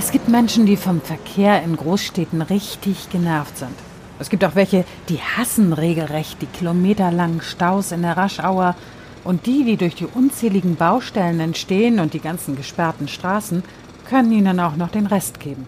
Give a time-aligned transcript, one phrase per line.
[0.00, 3.74] Es gibt Menschen, die vom Verkehr in Großstädten richtig genervt sind.
[4.20, 8.76] Es gibt auch welche, die hassen regelrecht die kilometerlangen Staus in der Raschauer
[9.24, 13.64] und die, die durch die unzähligen Baustellen entstehen und die ganzen gesperrten Straßen,
[14.08, 15.66] können ihnen auch noch den Rest geben.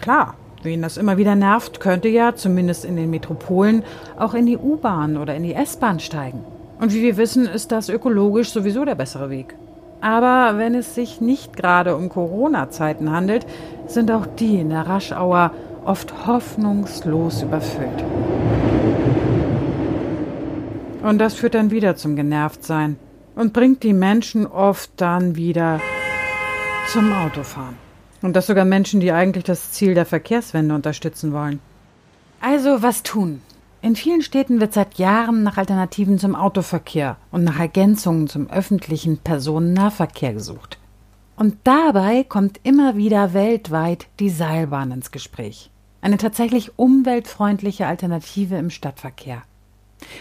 [0.00, 3.82] Klar, wen das immer wieder nervt, könnte ja, zumindest in den Metropolen,
[4.18, 6.42] auch in die U-Bahn oder in die S-Bahn steigen.
[6.80, 9.54] Und wie wir wissen, ist das ökologisch sowieso der bessere Weg.
[10.00, 13.46] Aber wenn es sich nicht gerade um Corona-Zeiten handelt,
[13.86, 15.52] sind auch die in der Raschauer
[15.84, 18.04] oft hoffnungslos überfüllt.
[21.02, 22.96] Und das führt dann wieder zum Genervtsein
[23.34, 25.80] und bringt die Menschen oft dann wieder
[26.88, 27.76] zum Autofahren.
[28.20, 31.60] Und das sogar Menschen, die eigentlich das Ziel der Verkehrswende unterstützen wollen.
[32.40, 33.40] Also was tun?
[33.80, 39.18] In vielen Städten wird seit Jahren nach Alternativen zum Autoverkehr und nach Ergänzungen zum öffentlichen
[39.18, 40.78] Personennahverkehr gesucht.
[41.36, 45.70] Und dabei kommt immer wieder weltweit die Seilbahn ins Gespräch.
[46.00, 49.42] Eine tatsächlich umweltfreundliche Alternative im Stadtverkehr.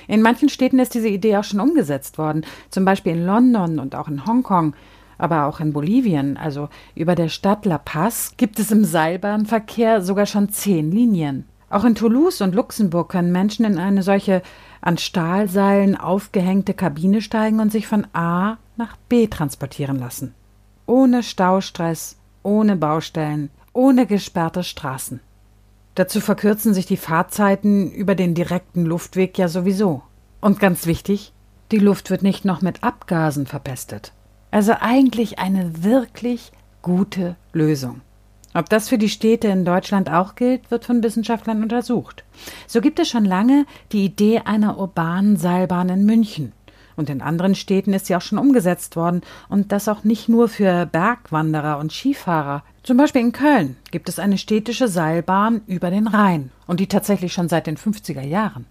[0.08, 3.96] In manchen Städten ist diese Idee auch schon umgesetzt worden, zum Beispiel in London und
[3.96, 4.76] auch in Hongkong,
[5.18, 10.28] aber auch in Bolivien, also über der Stadt La Paz, gibt es im Seilbahnverkehr sogar
[10.28, 11.46] schon zehn Linien.
[11.70, 14.42] Auch in Toulouse und Luxemburg können Menschen in eine solche
[14.80, 20.34] an Stahlseilen aufgehängte Kabine steigen und sich von A nach B transportieren lassen.
[20.86, 25.20] Ohne Staustress, ohne Baustellen, ohne gesperrte Straßen.
[25.96, 30.04] Dazu verkürzen sich die Fahrzeiten über den direkten Luftweg ja sowieso.
[30.40, 31.34] Und ganz wichtig,
[31.72, 34.14] die Luft wird nicht noch mit Abgasen verpestet.
[34.52, 36.52] Also eigentlich eine wirklich
[36.82, 38.02] gute Lösung.
[38.58, 42.24] Ob das für die Städte in Deutschland auch gilt, wird von Wissenschaftlern untersucht.
[42.66, 46.54] So gibt es schon lange die Idee einer urbanen Seilbahn in München.
[46.96, 50.50] Und in anderen Städten ist sie auch schon umgesetzt worden und das auch nicht nur
[50.50, 56.08] für Bergwanderer und Skifahrer, zum Beispiel in Köln gibt es eine städtische Seilbahn über den
[56.08, 58.66] Rhein und die tatsächlich schon seit den 50er Jahren.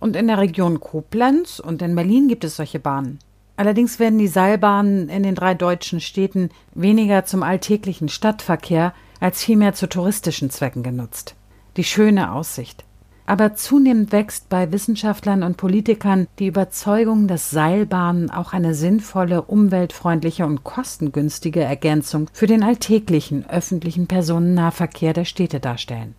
[0.00, 3.20] Und in der Region Koblenz und in Berlin gibt es solche Bahnen.
[3.56, 8.92] Allerdings werden die Seilbahnen in den drei deutschen Städten weniger zum alltäglichen Stadtverkehr
[9.22, 11.36] als vielmehr zu touristischen Zwecken genutzt.
[11.76, 12.84] Die schöne Aussicht,
[13.24, 20.44] aber zunehmend wächst bei Wissenschaftlern und Politikern die Überzeugung, dass Seilbahnen auch eine sinnvolle, umweltfreundliche
[20.44, 26.16] und kostengünstige Ergänzung für den alltäglichen öffentlichen Personennahverkehr der Städte darstellen.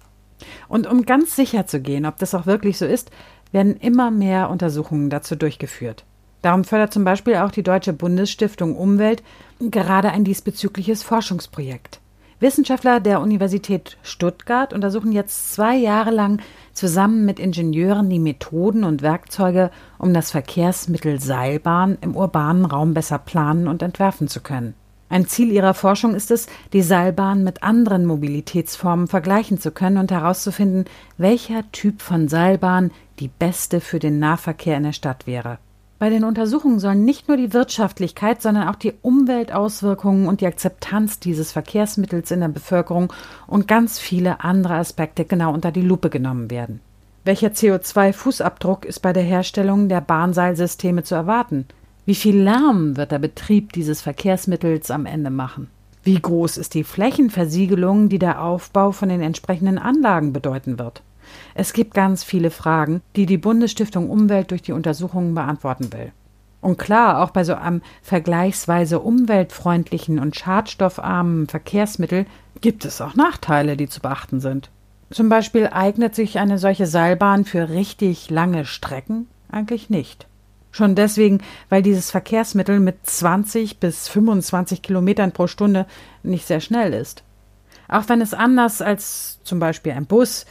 [0.70, 3.12] Und um ganz sicher zu gehen, ob das auch wirklich so ist,
[3.52, 6.06] werden immer mehr Untersuchungen dazu durchgeführt.
[6.42, 9.24] Darum fördert zum Beispiel auch die Deutsche Bundesstiftung Umwelt
[9.60, 12.00] gerade ein diesbezügliches Forschungsprojekt.
[12.44, 16.42] Wissenschaftler der Universität Stuttgart untersuchen jetzt zwei Jahre lang
[16.74, 23.18] zusammen mit Ingenieuren die Methoden und Werkzeuge, um das Verkehrsmittel Seilbahn im urbanen Raum besser
[23.18, 24.74] planen und entwerfen zu können.
[25.08, 30.12] Ein Ziel ihrer Forschung ist es, die Seilbahn mit anderen Mobilitätsformen vergleichen zu können und
[30.12, 30.84] herauszufinden,
[31.18, 35.60] welcher Typ von Seilbahn die beste für den Nahverkehr in der Stadt wäre.
[36.04, 41.22] Bei den Untersuchungen sollen nicht nur die Wirtschaftlichkeit, sondern auch die Umweltauswirkungen und die Akzeptanz
[41.22, 43.14] dieses Verkehrsmittels in der Bevölkerung
[43.48, 46.82] und ganz viele andere Aspekte genau unter die Lupe genommen werden.
[47.24, 51.68] Welcher CO2-Fußabdruck ist bei der Herstellung der Bahnseilsysteme zu erwarten?
[52.06, 55.70] Wie viel Lärm wird der Betrieb dieses Verkehrsmittels am Ende machen?
[56.04, 61.02] Wie groß ist die Flächenversiegelung, die der Aufbau von den entsprechenden Anlagen bedeuten wird?
[61.56, 66.12] Es gibt ganz viele Fragen, die die Bundesstiftung Umwelt durch die Untersuchungen beantworten will.
[66.62, 72.26] Und klar, auch bei so einem vergleichsweise umweltfreundlichen und schadstoffarmen Verkehrsmittel
[72.62, 74.70] gibt es auch Nachteile, die zu beachten sind.
[75.12, 80.26] Zum Beispiel eignet sich eine solche Seilbahn für richtig lange Strecken eigentlich nicht.
[80.72, 85.86] Schon deswegen, weil dieses Verkehrsmittel mit 20 bis 25 Kilometern pro Stunde
[86.24, 87.24] nicht sehr schnell ist.
[87.88, 90.48] Auch wenn es anders als zum Beispiel ein Bus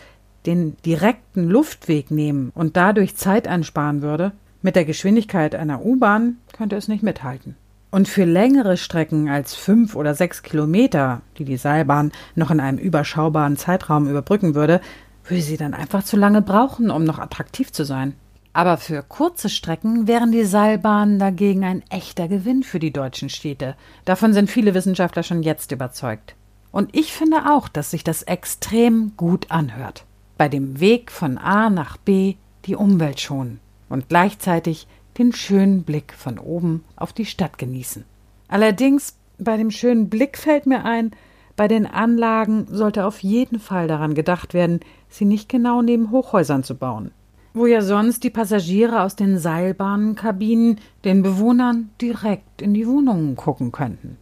[0.46, 6.76] den direkten Luftweg nehmen und dadurch Zeit einsparen würde, mit der Geschwindigkeit einer U-Bahn könnte
[6.76, 7.56] es nicht mithalten.
[7.90, 12.78] Und für längere Strecken als fünf oder sechs Kilometer, die die Seilbahn noch in einem
[12.78, 14.80] überschaubaren Zeitraum überbrücken würde,
[15.24, 18.14] würde sie dann einfach zu lange brauchen, um noch attraktiv zu sein.
[18.54, 23.76] Aber für kurze Strecken wären die Seilbahnen dagegen ein echter Gewinn für die deutschen Städte.
[24.04, 26.34] Davon sind viele Wissenschaftler schon jetzt überzeugt.
[26.70, 30.04] Und ich finde auch, dass sich das extrem gut anhört
[30.42, 32.34] bei dem Weg von A nach B
[32.64, 38.04] die Umwelt schonen und gleichzeitig den schönen Blick von oben auf die Stadt genießen.
[38.48, 41.12] Allerdings bei dem schönen Blick fällt mir ein,
[41.54, 46.64] bei den Anlagen sollte auf jeden Fall daran gedacht werden, sie nicht genau neben Hochhäusern
[46.64, 47.12] zu bauen,
[47.54, 53.70] wo ja sonst die Passagiere aus den Seilbahnenkabinen den Bewohnern direkt in die Wohnungen gucken
[53.70, 54.18] könnten.